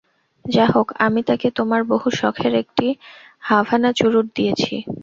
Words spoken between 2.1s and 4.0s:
শখের একটি হাভানা